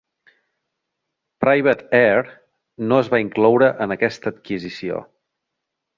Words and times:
"Private 1.45 1.91
Air" 1.99 2.23
no 2.91 2.99
es 3.03 3.11
va 3.15 3.21
incloure 3.27 3.71
en 3.87 3.97
aquesta 3.97 4.35
adquisició. 4.37 5.03